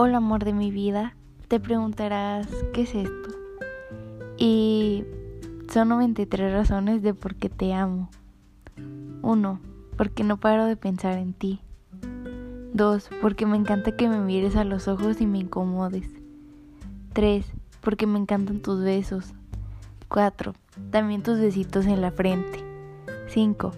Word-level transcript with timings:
Hola 0.00 0.18
amor 0.18 0.44
de 0.44 0.52
mi 0.52 0.70
vida, 0.70 1.16
te 1.48 1.58
preguntarás 1.58 2.46
qué 2.72 2.82
es 2.82 2.94
esto. 2.94 3.30
Y 4.36 5.02
son 5.72 5.88
93 5.88 6.52
razones 6.52 7.02
de 7.02 7.14
por 7.14 7.34
qué 7.34 7.48
te 7.48 7.74
amo. 7.74 8.08
1. 9.22 9.60
Porque 9.96 10.22
no 10.22 10.36
paro 10.36 10.66
de 10.66 10.76
pensar 10.76 11.18
en 11.18 11.32
ti. 11.32 11.60
2. 12.74 13.10
Porque 13.20 13.44
me 13.44 13.56
encanta 13.56 13.96
que 13.96 14.08
me 14.08 14.20
mires 14.20 14.54
a 14.54 14.62
los 14.62 14.86
ojos 14.86 15.20
y 15.20 15.26
me 15.26 15.38
incomodes. 15.38 16.08
3. 17.12 17.44
Porque 17.80 18.06
me 18.06 18.20
encantan 18.20 18.60
tus 18.62 18.80
besos. 18.80 19.34
4. 20.06 20.52
También 20.92 21.24
tus 21.24 21.40
besitos 21.40 21.86
en 21.86 22.02
la 22.02 22.12
frente. 22.12 22.62
5. 23.30 23.72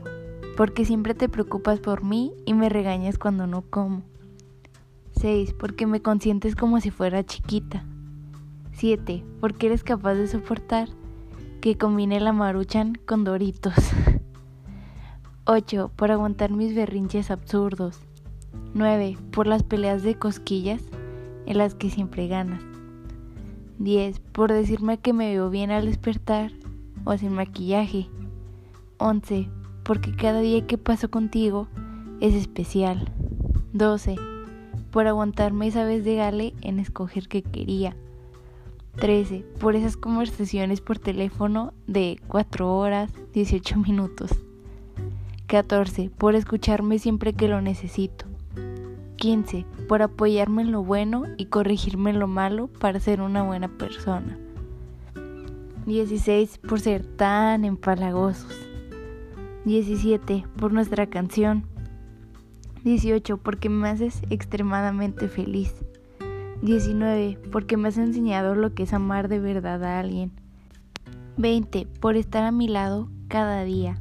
Porque 0.54 0.84
siempre 0.84 1.14
te 1.14 1.30
preocupas 1.30 1.80
por 1.80 2.04
mí 2.04 2.34
y 2.44 2.52
me 2.52 2.68
regañas 2.68 3.16
cuando 3.16 3.46
no 3.46 3.62
como. 3.62 4.02
6. 5.20 5.54
Porque 5.54 5.86
me 5.86 6.00
consientes 6.00 6.56
como 6.56 6.80
si 6.80 6.90
fuera 6.90 7.24
chiquita. 7.24 7.84
7. 8.72 9.22
Porque 9.40 9.66
eres 9.66 9.84
capaz 9.84 10.14
de 10.14 10.26
soportar 10.26 10.88
que 11.60 11.76
combine 11.76 12.20
la 12.20 12.32
maruchan 12.32 12.94
con 13.06 13.24
doritos. 13.24 13.74
8. 15.44 15.90
Por 15.94 16.10
aguantar 16.10 16.50
mis 16.50 16.74
berrinches 16.74 17.30
absurdos. 17.30 18.00
9. 18.74 19.18
Por 19.30 19.46
las 19.46 19.62
peleas 19.62 20.02
de 20.02 20.14
cosquillas 20.14 20.82
en 21.46 21.58
las 21.58 21.74
que 21.74 21.90
siempre 21.90 22.26
ganas. 22.26 22.62
10. 23.78 24.20
Por 24.20 24.52
decirme 24.52 24.98
que 24.98 25.12
me 25.12 25.30
veo 25.30 25.50
bien 25.50 25.70
al 25.70 25.86
despertar 25.86 26.50
o 27.04 27.16
sin 27.18 27.34
maquillaje. 27.34 28.08
11. 28.98 29.48
Porque 29.82 30.14
cada 30.14 30.40
día 30.40 30.66
que 30.66 30.78
paso 30.78 31.10
contigo 31.10 31.68
es 32.20 32.34
especial. 32.34 33.12
12 33.72 34.29
por 34.90 35.06
aguantarme 35.06 35.68
esa 35.68 35.84
vez 35.84 36.04
de 36.04 36.16
Gale 36.16 36.54
en 36.62 36.78
escoger 36.78 37.28
qué 37.28 37.42
quería. 37.42 37.96
13. 38.96 39.44
Por 39.58 39.76
esas 39.76 39.96
conversaciones 39.96 40.80
por 40.80 40.98
teléfono 40.98 41.72
de 41.86 42.20
4 42.28 42.76
horas 42.76 43.10
18 43.32 43.78
minutos. 43.78 44.30
14. 45.46 46.10
Por 46.16 46.34
escucharme 46.34 46.98
siempre 46.98 47.32
que 47.32 47.48
lo 47.48 47.60
necesito. 47.60 48.26
15. 49.16 49.66
Por 49.88 50.02
apoyarme 50.02 50.62
en 50.62 50.72
lo 50.72 50.82
bueno 50.82 51.24
y 51.36 51.46
corregirme 51.46 52.10
en 52.10 52.18
lo 52.18 52.26
malo 52.26 52.68
para 52.68 53.00
ser 53.00 53.20
una 53.20 53.42
buena 53.42 53.68
persona. 53.68 54.38
16. 55.86 56.58
Por 56.58 56.80
ser 56.80 57.04
tan 57.04 57.64
empalagosos. 57.64 58.56
17. 59.64 60.44
Por 60.56 60.72
nuestra 60.72 61.06
canción. 61.08 61.69
18. 62.84 63.36
Porque 63.38 63.68
me 63.68 63.88
haces 63.88 64.22
extremadamente 64.30 65.28
feliz. 65.28 65.74
19. 66.62 67.38
Porque 67.50 67.76
me 67.76 67.88
has 67.88 67.98
enseñado 67.98 68.54
lo 68.54 68.74
que 68.74 68.84
es 68.84 68.92
amar 68.92 69.28
de 69.28 69.38
verdad 69.38 69.82
a 69.84 69.98
alguien. 70.00 70.32
20. 71.36 71.86
Por 72.00 72.16
estar 72.16 72.44
a 72.44 72.52
mi 72.52 72.68
lado 72.68 73.08
cada 73.28 73.64
día. 73.64 74.00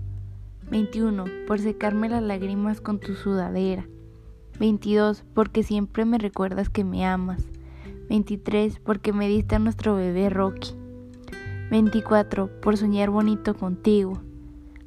21. 0.70 1.26
Por 1.48 1.60
secarme 1.60 2.10
las 2.10 2.24
lágrimas 2.24 2.82
con 2.82 3.00
tu 3.00 3.16
sudadera. 3.16 3.86
22. 4.60 5.24
Porque 5.34 5.64
siempre 5.64 6.06
me 6.06 6.18
recuerdas 6.18 6.70
que 6.70 6.84
me 6.84 7.06
amas. 7.06 7.46
23. 8.10 8.80
Porque 8.80 9.14
me 9.14 9.28
diste 9.28 9.56
a 9.56 9.60
nuestro 9.60 9.96
bebé 9.96 10.30
Rocky. 10.30 10.74
24. 11.72 12.50
Por 12.62 12.78
soñar 12.78 13.10
bonito 13.10 13.56
contigo. 13.56 14.22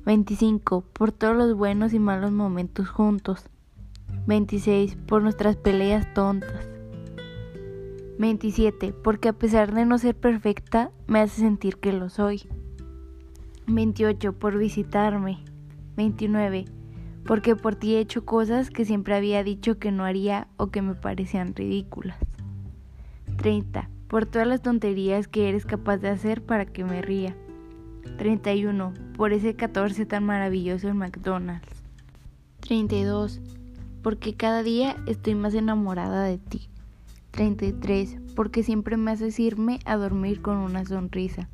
25. 0.04 0.82
Por 0.92 1.12
todos 1.12 1.36
los 1.36 1.54
buenos 1.54 1.92
y 1.92 1.98
malos 1.98 2.32
momentos 2.32 2.88
juntos. 2.88 3.48
26. 4.26 4.96
Por 5.06 5.22
nuestras 5.22 5.56
peleas 5.56 6.12
tontas. 6.14 6.68
27. 8.18 8.92
Porque 8.92 9.28
a 9.28 9.32
pesar 9.32 9.74
de 9.74 9.84
no 9.84 9.98
ser 9.98 10.14
perfecta, 10.14 10.90
me 11.06 11.20
hace 11.20 11.40
sentir 11.40 11.78
que 11.78 11.92
lo 11.92 12.08
soy. 12.08 12.42
28. 13.66 14.32
Por 14.34 14.58
visitarme. 14.58 15.44
29. 15.96 16.66
Porque 17.26 17.56
por 17.56 17.74
ti 17.74 17.94
he 17.94 18.00
hecho 18.00 18.24
cosas 18.24 18.70
que 18.70 18.84
siempre 18.84 19.16
había 19.16 19.42
dicho 19.42 19.78
que 19.78 19.92
no 19.92 20.04
haría 20.04 20.48
o 20.56 20.68
que 20.68 20.82
me 20.82 20.94
parecían 20.94 21.54
ridículas. 21.54 22.18
30. 23.36 23.88
Por 24.08 24.26
todas 24.26 24.46
las 24.46 24.62
tonterías 24.62 25.26
que 25.26 25.48
eres 25.48 25.64
capaz 25.64 25.98
de 25.98 26.10
hacer 26.10 26.42
para 26.42 26.66
que 26.66 26.84
me 26.84 27.02
ría. 27.02 27.34
31. 28.18 28.94
Por 29.16 29.32
ese 29.32 29.54
14 29.54 30.06
tan 30.06 30.24
maravilloso 30.24 30.88
en 30.88 30.98
McDonald's. 30.98 31.82
32 32.60 33.40
porque 34.02 34.34
cada 34.34 34.62
día 34.62 34.96
estoy 35.06 35.34
más 35.34 35.54
enamorada 35.54 36.24
de 36.24 36.38
ti. 36.38 36.68
33. 37.32 38.18
Porque 38.36 38.62
siempre 38.62 38.96
me 38.96 39.10
haces 39.10 39.38
irme 39.40 39.80
a 39.84 39.96
dormir 39.96 40.42
con 40.42 40.56
una 40.58 40.84
sonrisa. 40.84 41.48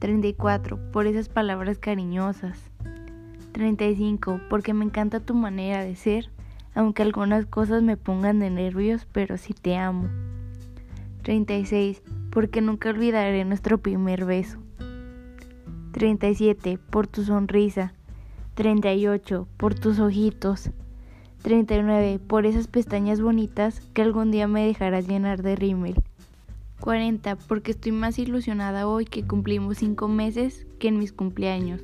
34. 0.00 0.92
Por 0.92 1.06
esas 1.06 1.28
palabras 1.28 1.78
cariñosas. 1.78 2.58
35. 3.52 4.40
Porque 4.50 4.74
me 4.74 4.84
encanta 4.84 5.20
tu 5.20 5.34
manera 5.34 5.82
de 5.82 5.96
ser, 5.96 6.30
aunque 6.74 7.02
algunas 7.02 7.46
cosas 7.46 7.82
me 7.82 7.96
pongan 7.96 8.38
de 8.38 8.50
nervios, 8.50 9.06
pero 9.10 9.38
sí 9.38 9.54
te 9.54 9.76
amo. 9.76 10.08
36. 11.22 12.02
Porque 12.30 12.60
nunca 12.60 12.90
olvidaré 12.90 13.44
nuestro 13.44 13.78
primer 13.78 14.24
beso. 14.24 14.58
37. 15.92 16.78
Por 16.90 17.06
tu 17.06 17.22
sonrisa. 17.22 17.94
38. 18.56 19.48
Por 19.56 19.74
tus 19.74 20.00
ojitos. 20.00 20.70
39. 21.44 22.20
Por 22.26 22.46
esas 22.46 22.68
pestañas 22.68 23.20
bonitas 23.20 23.80
que 23.92 24.00
algún 24.00 24.30
día 24.30 24.48
me 24.48 24.66
dejarás 24.66 25.06
llenar 25.06 25.42
de 25.42 25.56
rímel. 25.56 25.94
40. 26.80 27.36
Porque 27.36 27.72
estoy 27.72 27.92
más 27.92 28.18
ilusionada 28.18 28.88
hoy 28.88 29.04
que 29.04 29.26
cumplimos 29.26 29.76
5 29.76 30.08
meses 30.08 30.66
que 30.78 30.88
en 30.88 30.98
mis 30.98 31.12
cumpleaños. 31.12 31.82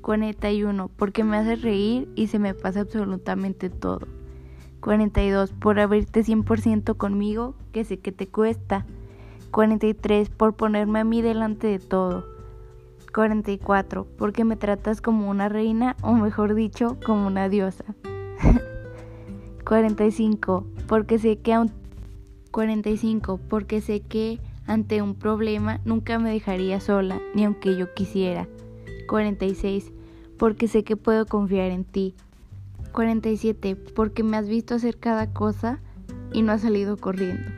41. 0.00 0.88
Porque 0.96 1.22
me 1.22 1.36
haces 1.36 1.60
reír 1.60 2.08
y 2.14 2.28
se 2.28 2.38
me 2.38 2.54
pasa 2.54 2.80
absolutamente 2.80 3.68
todo. 3.68 4.08
42. 4.80 5.52
Por 5.52 5.80
abrirte 5.80 6.24
100% 6.24 6.96
conmigo, 6.96 7.56
que 7.72 7.84
sé 7.84 7.98
que 7.98 8.10
te 8.10 8.26
cuesta. 8.26 8.86
43. 9.50 10.30
Por 10.30 10.54
ponerme 10.54 11.00
a 11.00 11.04
mí 11.04 11.20
delante 11.20 11.66
de 11.66 11.78
todo. 11.78 12.24
44. 13.12 14.06
Porque 14.16 14.44
me 14.44 14.56
tratas 14.56 15.02
como 15.02 15.28
una 15.28 15.50
reina 15.50 15.94
o 16.00 16.14
mejor 16.14 16.54
dicho, 16.54 16.96
como 17.04 17.26
una 17.26 17.50
diosa. 17.50 17.84
45. 19.64 20.66
Porque 20.86 21.18
sé 21.18 21.38
que 21.38 21.58
45. 22.50 23.40
Porque 23.48 23.80
sé 23.80 24.00
que 24.00 24.38
ante 24.66 25.02
un 25.02 25.14
problema 25.14 25.80
nunca 25.84 26.18
me 26.18 26.30
dejaría 26.30 26.80
sola, 26.80 27.20
ni 27.34 27.44
aunque 27.44 27.76
yo 27.76 27.92
quisiera. 27.94 28.46
46. 29.08 29.92
Porque 30.38 30.68
sé 30.68 30.84
que 30.84 30.96
puedo 30.96 31.26
confiar 31.26 31.70
en 31.70 31.84
ti. 31.84 32.14
47. 32.92 33.76
Porque 33.76 34.22
me 34.22 34.36
has 34.36 34.48
visto 34.48 34.74
hacer 34.74 34.98
cada 34.98 35.32
cosa 35.32 35.80
y 36.32 36.42
no 36.42 36.52
has 36.52 36.62
salido 36.62 36.96
corriendo. 36.96 37.50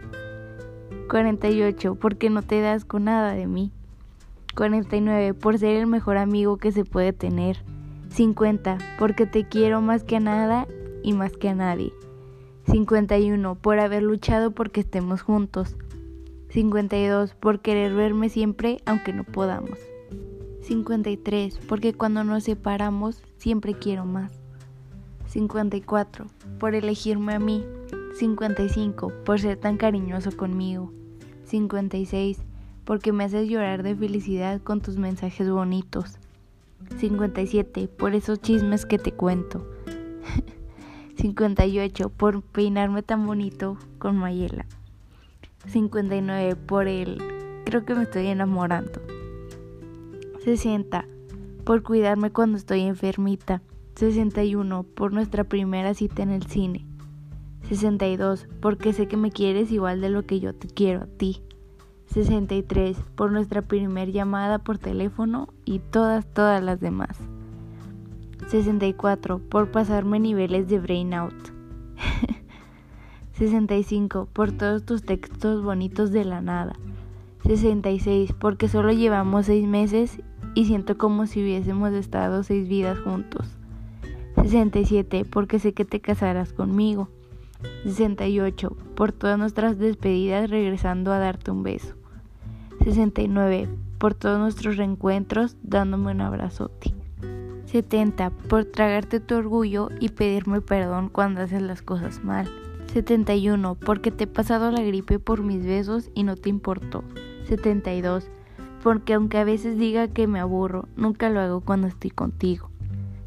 48. 1.11 1.97
Porque 1.97 2.31
no 2.31 2.43
te 2.43 2.61
das 2.61 2.85
con 2.85 3.05
nada 3.05 3.33
de 3.33 3.47
mí. 3.47 3.73
49. 4.55 5.35
Por 5.35 5.59
ser 5.59 5.77
el 5.77 5.87
mejor 5.87 6.17
amigo 6.17 6.57
que 6.57 6.73
se 6.73 6.85
puede 6.85 7.13
tener. 7.13 7.59
50. 8.11 8.79
Porque 8.99 9.27
te 9.27 9.45
quiero 9.45 9.83
más 9.83 10.05
que 10.05 10.21
nada 10.21 10.67
y 11.07 11.13
más 11.13 11.37
que 11.37 11.49
a 11.49 11.55
nadie. 11.55 11.93
51. 12.65 13.55
Por 13.55 13.79
haber 13.79 14.03
luchado 14.03 14.51
porque 14.51 14.81
estemos 14.81 15.23
juntos. 15.23 15.77
52. 16.51 17.35
Por 17.35 17.61
querer 17.61 17.95
verme 17.95 18.29
siempre 18.29 18.83
aunque 18.85 19.13
no 19.13 19.23
podamos. 19.23 19.79
53. 20.63 21.61
Porque 21.69 21.95
cuando 21.95 22.25
nos 22.25 22.43
separamos 22.43 23.23
siempre 23.39 23.75
quiero 23.75 24.05
más. 24.05 24.33
54. 25.29 26.27
Por 26.59 26.75
elegirme 26.75 27.35
a 27.35 27.39
mí. 27.39 27.65
55. 28.19 29.13
Por 29.25 29.41
ser 29.41 29.59
tan 29.59 29.77
cariñoso 29.77 30.37
conmigo. 30.37 30.93
56. 31.45 32.39
Porque 32.85 33.13
me 33.13 33.23
haces 33.23 33.49
llorar 33.49 33.85
de 33.85 33.95
felicidad 33.95 34.61
con 34.61 34.81
tus 34.81 34.97
mensajes 34.97 35.49
bonitos. 35.49 36.19
57. 36.99 37.87
Por 37.87 38.17
esos 38.17 38.41
chismes 38.41 38.87
que 38.87 38.99
te 38.99 39.13
cuento. 39.13 39.65
58 41.17 42.09
por 42.11 42.43
peinarme 42.43 43.03
tan 43.03 43.27
bonito 43.27 43.77
con 43.99 44.17
Mayela. 44.17 44.67
59 45.67 46.57
por 46.57 46.89
él. 46.89 47.23
Creo 47.65 47.85
que 47.85 47.95
me 47.95 48.05
estoy 48.05 48.27
enamorando. 48.29 49.01
60 50.45 51.07
por 51.65 51.83
cuidarme 51.83 52.31
cuando 52.31 52.57
estoy 52.59 52.83
enfermita. 52.83 53.63
61 53.97 54.85
por 54.85 55.13
nuestra 55.13 55.45
primera 55.45 55.95
cita 55.95 56.23
en 56.23 56.31
el 56.31 56.45
cine. 56.45 56.87
62 57.69 58.47
porque 58.61 58.93
sé 58.93 59.09
que 59.09 59.17
me 59.17 59.33
quieres 59.33 59.73
igual 59.73 60.01
de 60.01 60.11
lo 60.11 60.25
que 60.25 60.39
yo 60.39 60.55
te 60.55 60.69
quiero 60.69 61.03
a 61.03 61.07
ti. 61.07 61.43
63 62.13 62.97
por 63.17 63.33
nuestra 63.33 63.63
primera 63.63 64.11
llamada 64.11 64.59
por 64.59 64.79
teléfono 64.79 65.49
y 65.65 65.81
todas, 65.81 66.27
todas 66.33 66.63
las 66.63 66.79
demás. 66.79 67.19
64 68.49 69.41
por 69.41 69.73
pasarme 69.73 70.21
niveles 70.21 70.69
de 70.69 70.79
brain 70.79 71.15
out. 71.15 71.35
65. 73.33 74.29
Por 74.33 74.53
todos 74.53 74.85
tus 74.85 75.03
textos 75.03 75.63
bonitos 75.65 76.13
de 76.13 76.25
la 76.25 76.41
nada. 76.41 76.75
66. 77.45 78.33
Porque 78.33 78.69
solo 78.69 78.93
llevamos 78.93 79.47
seis 79.47 79.67
meses 79.67 80.21
y 80.55 80.67
siento 80.67 80.97
como 80.97 81.27
si 81.27 81.43
hubiésemos 81.43 81.93
estado 81.93 82.45
seis 82.45 82.69
vidas 82.69 82.99
juntos. 83.01 83.47
67. 84.37 85.25
Porque 85.25 85.59
sé 85.59 85.75
que 85.75 85.85
te 85.85 86.01
casarás 86.01 86.53
conmigo. 86.53 87.09
68. 87.83 88.77
Por 88.95 89.13
todas 89.13 89.39
nuestras 89.39 89.77
despedidas 89.77 90.51
regresando 90.51 91.13
a 91.13 91.19
darte 91.19 91.51
un 91.51 91.65
beso. 91.65 91.95
69. 92.85 93.69
Por 93.99 94.15
todos 94.15 94.39
nuestros 94.39 94.77
reencuentros 94.77 95.57
dándome 95.63 96.13
un 96.13 96.21
abrazote. 96.21 96.95
70. 97.77 98.31
Por 98.31 98.65
tragarte 98.65 99.21
tu 99.21 99.35
orgullo 99.35 99.91
y 100.01 100.09
pedirme 100.09 100.63
perdón 100.63 101.11
cuando 101.11 101.43
haces 101.43 101.61
las 101.61 101.83
cosas 101.83 102.25
mal. 102.25 102.49
71. 102.91 103.75
Porque 103.75 104.11
te 104.11 104.25
he 104.25 104.27
pasado 104.27 104.71
la 104.71 104.81
gripe 104.81 105.19
por 105.19 105.43
mis 105.43 105.63
besos 105.63 106.11
y 106.15 106.23
no 106.23 106.37
te 106.37 106.49
importó. 106.49 107.05
72. 107.49 108.31
Porque 108.83 109.13
aunque 109.13 109.37
a 109.37 109.45
veces 109.45 109.79
diga 109.79 110.09
que 110.09 110.27
me 110.27 110.41
aburro, 110.41 110.89
nunca 110.97 111.29
lo 111.29 111.41
hago 111.41 111.61
cuando 111.61 111.87
estoy 111.87 112.09
contigo. 112.09 112.71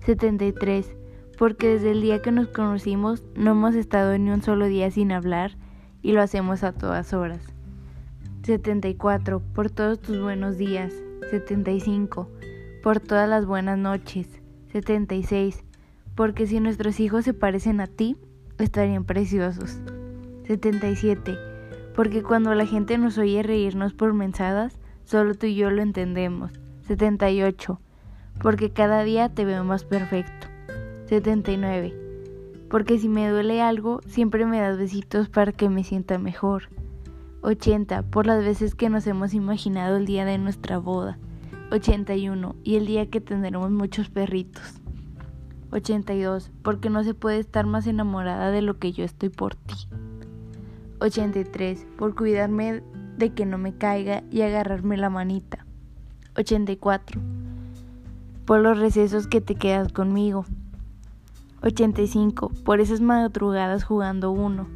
73. 0.05 0.95
Porque 1.37 1.67
desde 1.67 1.91
el 1.91 2.01
día 2.01 2.23
que 2.23 2.31
nos 2.31 2.47
conocimos 2.47 3.23
no 3.35 3.51
hemos 3.51 3.75
estado 3.75 4.17
ni 4.17 4.31
un 4.31 4.41
solo 4.41 4.65
día 4.65 4.89
sin 4.89 5.11
hablar 5.11 5.57
y 6.01 6.13
lo 6.13 6.23
hacemos 6.23 6.63
a 6.63 6.71
todas 6.71 7.13
horas. 7.13 7.53
74. 8.47 9.41
Por 9.53 9.69
todos 9.69 9.99
tus 9.99 10.19
buenos 10.19 10.57
días. 10.57 10.91
75. 11.29 12.27
Por 12.81 12.99
todas 12.99 13.29
las 13.29 13.45
buenas 13.45 13.77
noches. 13.77 14.38
76. 14.71 15.63
Porque 16.15 16.47
si 16.47 16.59
nuestros 16.59 16.99
hijos 16.99 17.25
se 17.25 17.33
parecen 17.33 17.81
a 17.81 17.87
ti, 17.87 18.17
estarían 18.57 19.05
preciosos. 19.05 19.79
77. 20.45 21.37
Porque 21.95 22.23
cuando 22.23 22.53
la 22.55 22.65
gente 22.65 22.97
nos 22.97 23.17
oye 23.17 23.43
reírnos 23.43 23.93
por 23.93 24.13
mensadas, 24.13 24.79
solo 25.03 25.35
tú 25.35 25.47
y 25.47 25.55
yo 25.55 25.69
lo 25.69 25.81
entendemos. 25.81 26.51
78. 26.87 27.79
Porque 28.41 28.71
cada 28.71 29.03
día 29.03 29.29
te 29.29 29.45
veo 29.45 29.63
más 29.63 29.83
perfecto. 29.83 30.47
79. 31.07 31.95
Porque 32.69 32.99
si 32.99 33.09
me 33.09 33.27
duele 33.29 33.61
algo, 33.61 34.01
siempre 34.05 34.45
me 34.45 34.59
das 34.59 34.77
besitos 34.77 35.29
para 35.29 35.51
que 35.51 35.69
me 35.69 35.83
sienta 35.83 36.19
mejor. 36.19 36.69
80. 37.41 38.03
Por 38.03 38.27
las 38.27 38.43
veces 38.43 38.75
que 38.75 38.89
nos 38.89 39.07
hemos 39.07 39.33
imaginado 39.33 39.97
el 39.97 40.05
día 40.05 40.25
de 40.25 40.37
nuestra 40.37 40.77
boda. 40.77 41.17
81. 41.71 42.55
Y 42.63 42.75
el 42.75 42.85
día 42.85 43.09
que 43.09 43.21
tendremos 43.21 43.71
muchos 43.71 44.09
perritos. 44.09 44.63
82. 45.71 46.51
Porque 46.63 46.89
no 46.89 47.03
se 47.03 47.13
puede 47.13 47.39
estar 47.39 47.65
más 47.65 47.87
enamorada 47.87 48.51
de 48.51 48.61
lo 48.61 48.77
que 48.79 48.91
yo 48.91 49.03
estoy 49.03 49.29
por 49.29 49.55
ti. 49.55 49.75
83. 50.99 51.85
Por 51.97 52.15
cuidarme 52.15 52.83
de 53.17 53.33
que 53.33 53.45
no 53.45 53.57
me 53.57 53.75
caiga 53.75 54.23
y 54.31 54.41
agarrarme 54.41 54.97
la 54.97 55.09
manita. 55.09 55.65
84. 56.35 57.21
Por 58.45 58.61
los 58.61 58.79
recesos 58.79 59.27
que 59.27 59.41
te 59.41 59.55
quedas 59.55 59.91
conmigo. 59.91 60.45
85. 61.61 62.51
Por 62.63 62.79
esas 62.79 63.01
madrugadas 63.01 63.83
jugando 63.83 64.31
uno. 64.31 64.67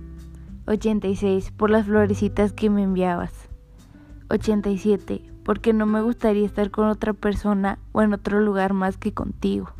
86. 0.67 1.51
Por 1.51 1.69
las 1.69 1.85
florecitas 1.85 2.53
que 2.53 2.69
me 2.69 2.83
enviabas. 2.83 3.33
87. 4.29 5.32
Porque 5.43 5.73
no 5.73 5.85
me 5.85 6.01
gustaría 6.01 6.45
estar 6.45 6.71
con 6.71 6.87
otra 6.87 7.13
persona 7.13 7.79
o 7.91 8.01
en 8.01 8.13
otro 8.13 8.39
lugar 8.39 8.73
más 8.73 8.97
que 8.97 9.13
contigo. 9.13 9.71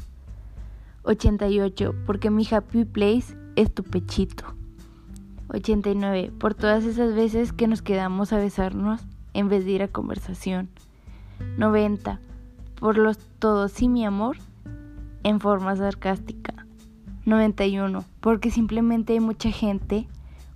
88. 1.04 1.96
Porque 2.06 2.30
mi 2.30 2.48
happy 2.50 2.86
place 2.86 3.38
es 3.56 3.74
tu 3.74 3.84
pechito. 3.84 4.46
89. 5.50 6.32
Por 6.40 6.54
todas 6.54 6.84
esas 6.84 7.14
veces 7.14 7.54
que 7.54 7.68
nos 7.68 7.82
quedamos 7.82 8.34
a 8.34 8.38
besarnos 8.38 9.02
en 9.34 9.50
vez 9.50 9.66
de 9.66 9.72
ir 9.72 9.84
a 9.84 9.88
conversación. 9.88 10.70
90. 11.58 12.20
Por 12.80 12.98
los 12.98 13.18
todos 13.40 13.82
y 13.82 13.90
mi 13.90 14.06
amor 14.06 14.38
en 15.24 15.40
forma 15.40 15.76
sarcástica. 15.76 16.66
91. 17.26 18.04
Porque 18.20 18.52
simplemente 18.52 19.14
hay 19.14 19.20
mucha 19.20 19.52
gente 19.52 20.08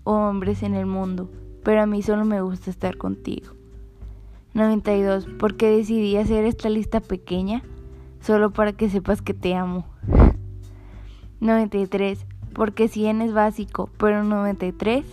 o 0.03 0.13
hombres 0.13 0.63
en 0.63 0.73
el 0.73 0.85
mundo, 0.85 1.29
pero 1.63 1.81
a 1.81 1.85
mí 1.85 2.01
solo 2.01 2.25
me 2.25 2.41
gusta 2.41 2.69
estar 2.69 2.97
contigo. 2.97 3.56
92. 4.57 5.27
Porque 5.39 5.69
decidí 5.69 6.17
hacer 6.17 6.43
esta 6.43 6.69
lista 6.69 6.99
pequeña 6.99 7.63
solo 8.19 8.51
para 8.51 8.73
que 8.73 8.89
sepas 8.89 9.21
que 9.21 9.33
te 9.33 9.55
amo. 9.55 9.85
93, 11.39 12.25
porque 12.53 12.87
100 12.87 13.21
es 13.21 13.33
básico, 13.33 13.89
pero 13.97 14.23
93 14.23 15.05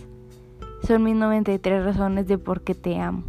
son 0.81 1.03
mis 1.03 1.15
93 1.15 1.85
razones 1.85 2.27
de 2.27 2.37
por 2.37 2.61
qué 2.61 2.73
te 2.75 2.99
amo. 2.99 3.23